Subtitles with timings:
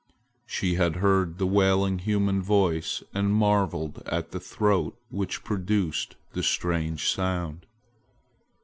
[0.47, 6.41] She had heard the wailing human voice and marveled at the throat which produced the
[6.41, 7.67] strange sound.